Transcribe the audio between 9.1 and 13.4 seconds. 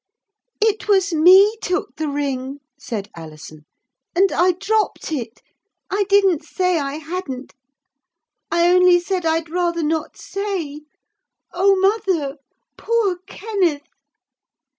I'd rather not say. Oh Mother! poor